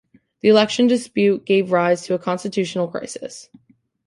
[0.39, 3.49] The election dispute gave rise to a constitutional crisis.